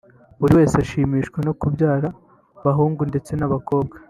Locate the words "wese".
0.59-0.75